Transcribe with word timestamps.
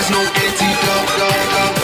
There's 0.00 0.12
no 0.12 0.22
antidote. 0.22 1.79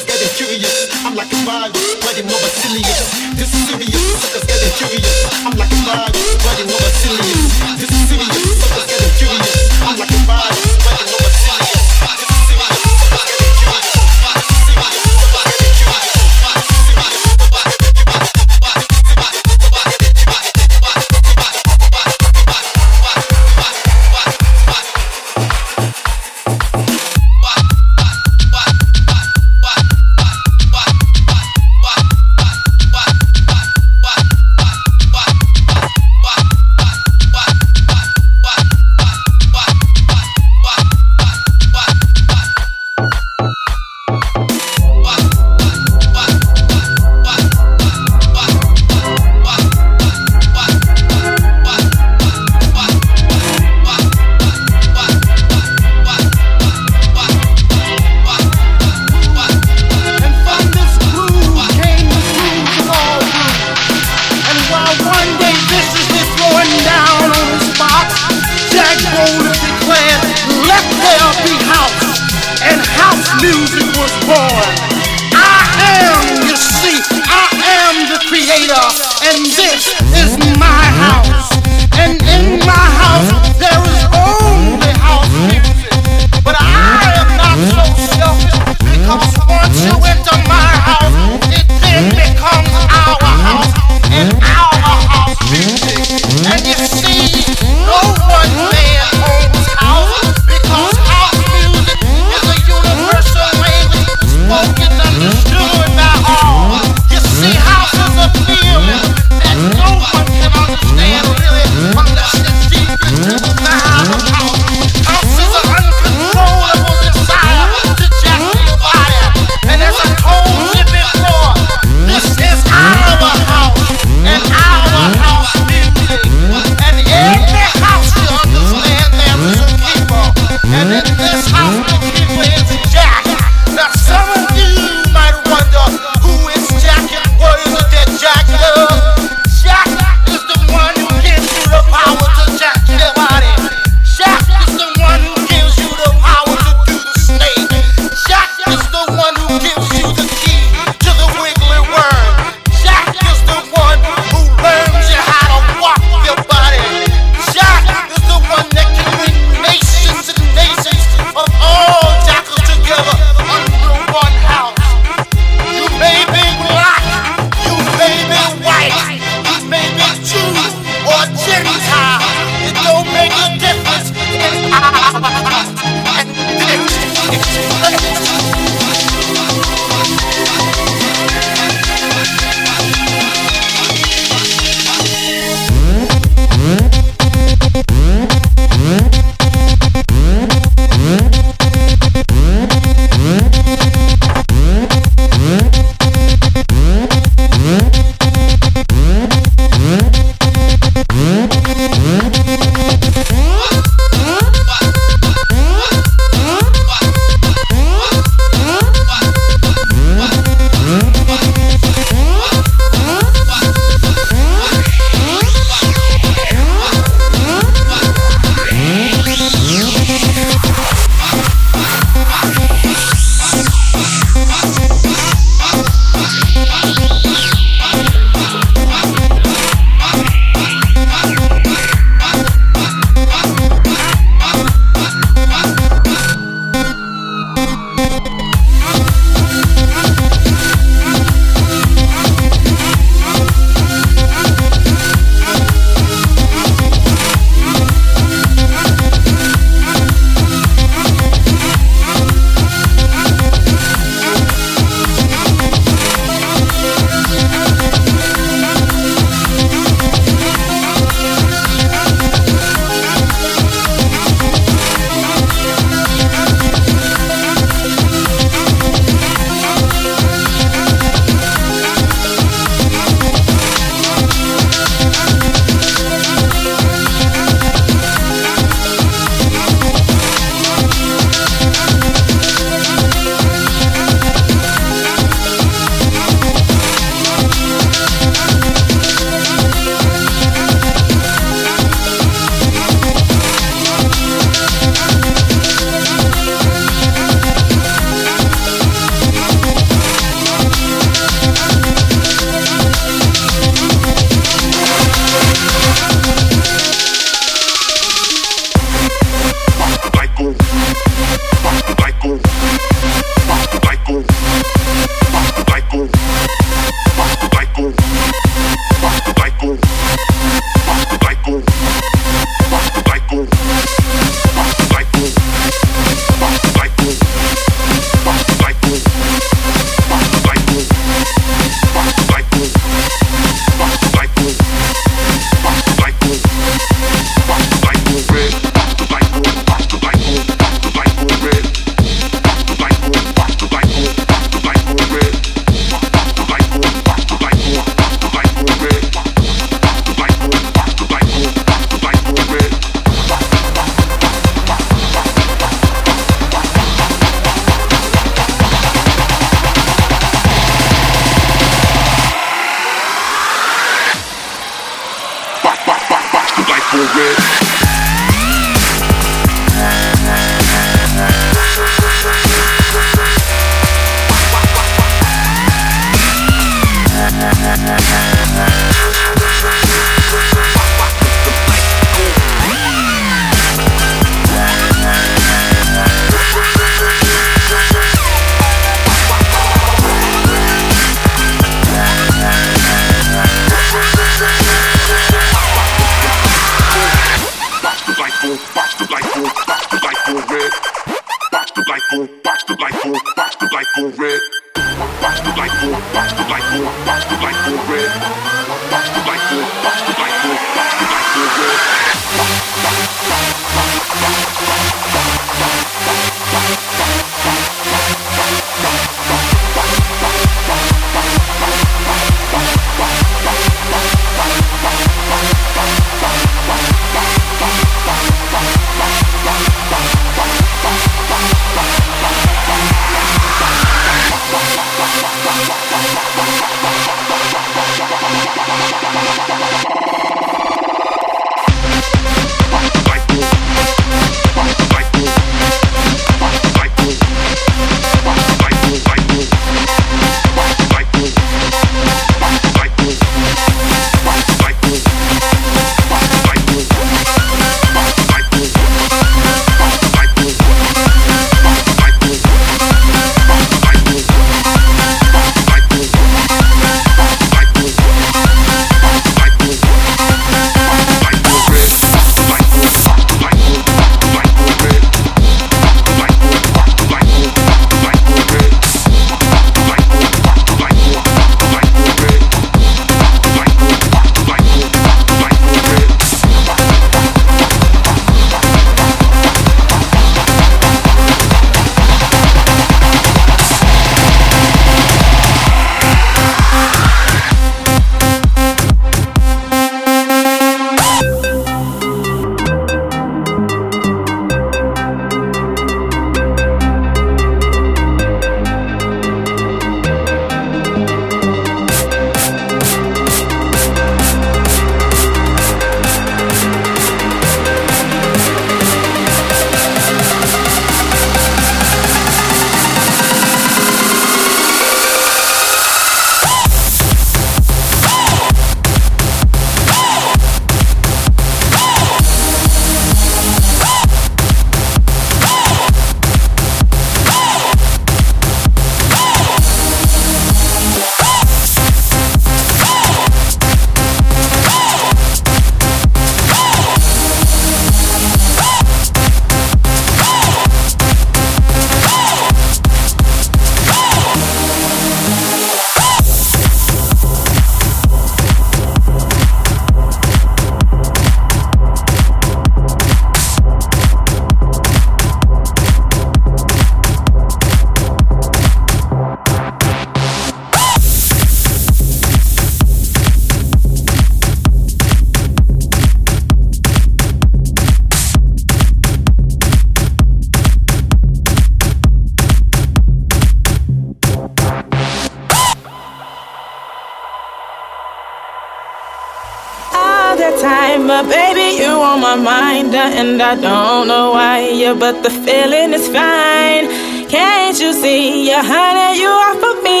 And 593.16 593.42
I 593.42 593.54
don't 593.54 594.08
know 594.08 594.32
why, 594.32 594.68
yeah, 594.68 594.92
but 594.92 595.22
the 595.22 595.30
feeling 595.30 595.94
is 595.94 596.06
fine. 596.06 596.86
Can't 597.28 597.78
you 597.80 597.92
see, 597.94 598.46
yeah, 598.46 598.62
honey, 598.62 599.18
you 599.20 599.28
are 599.28 599.54
for 599.54 599.82
me. 599.82 600.00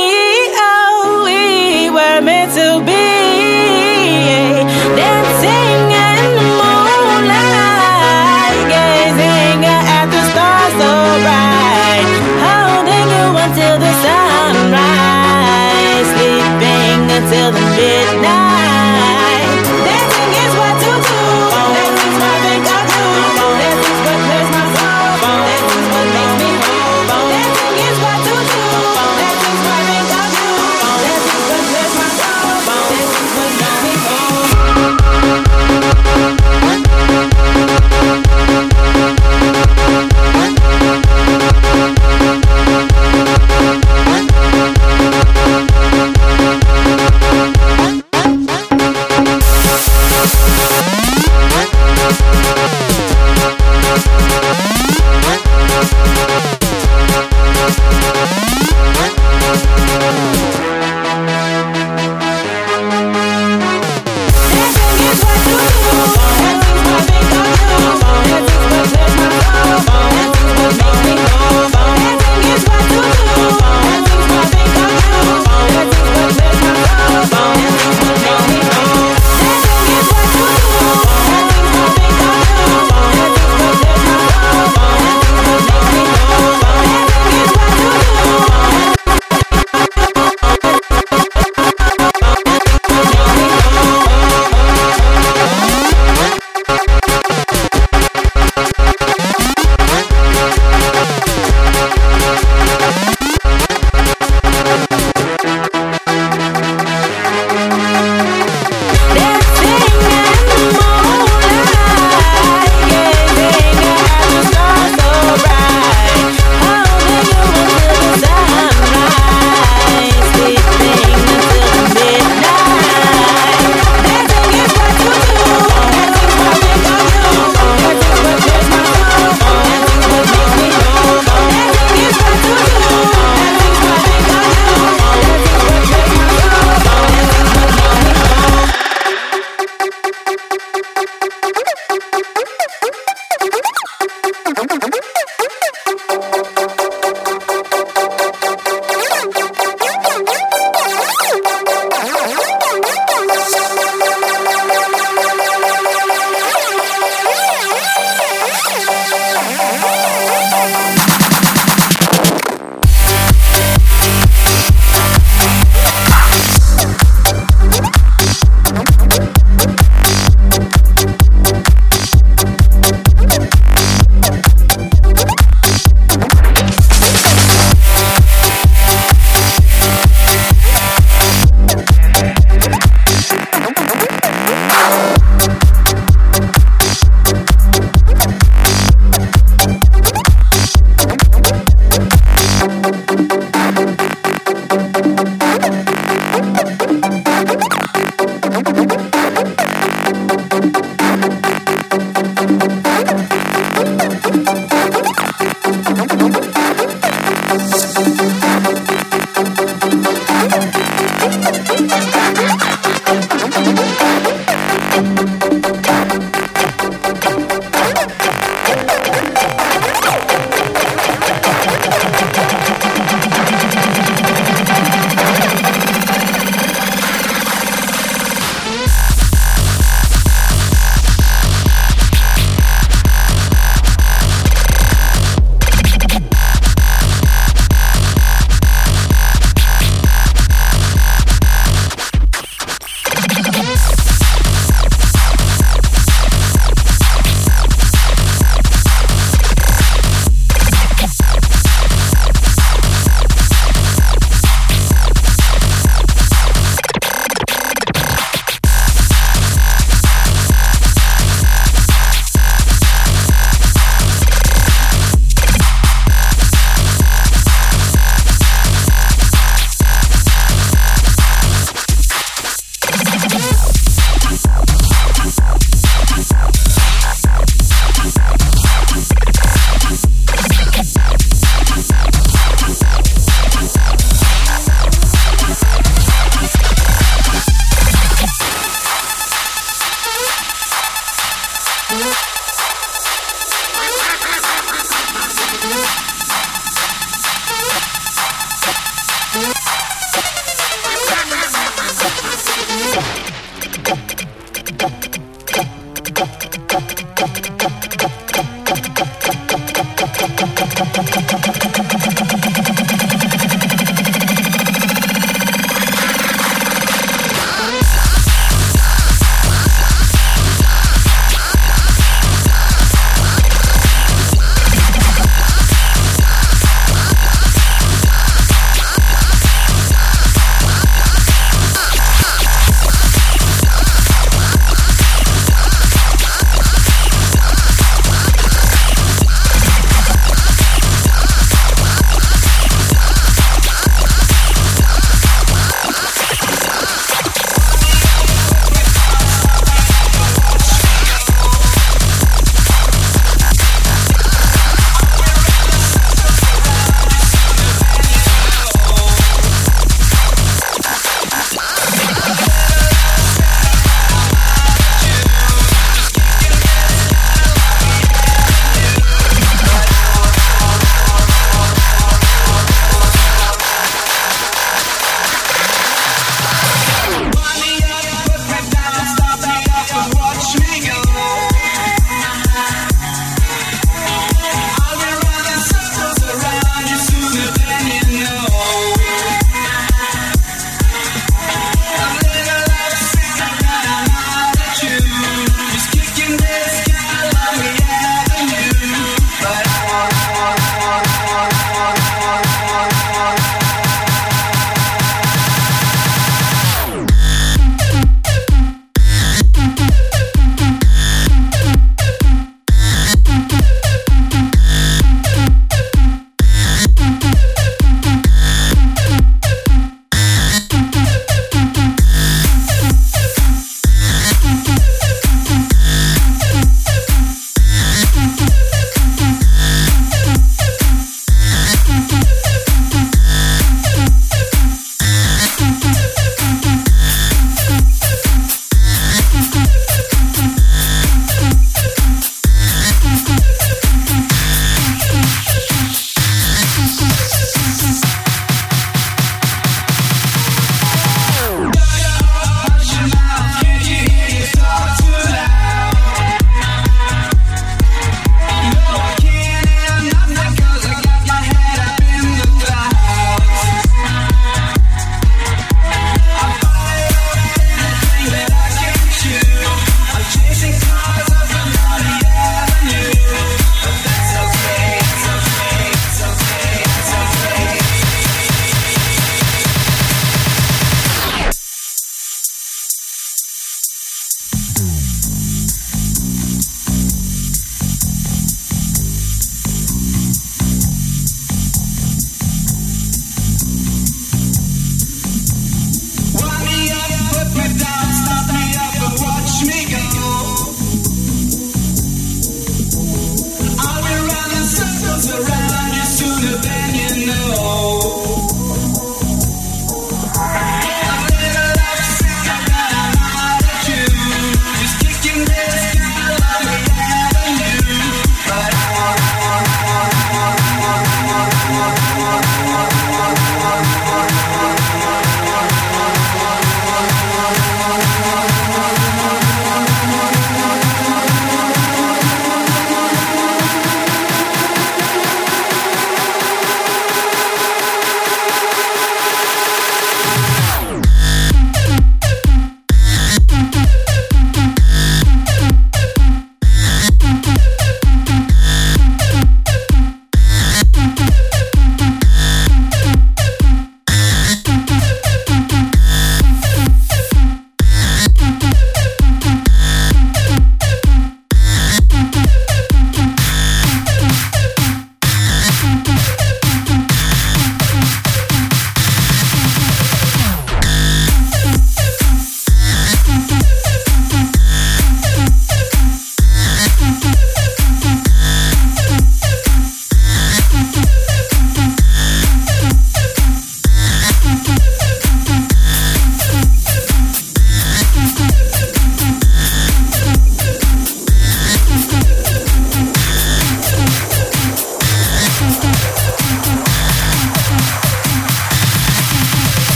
Oh, 0.68 1.22
we 1.24 1.90
were 1.90 2.20
meant 2.20 2.52
to 2.52 2.84
be. 2.84 4.75